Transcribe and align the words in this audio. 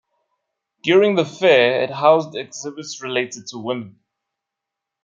During 0.81 1.13
the 1.13 1.23
fair 1.25 1.83
it 1.83 1.91
housed 1.91 2.35
exhibits 2.35 3.03
related 3.03 3.45
to 3.51 3.59
women. 3.59 3.99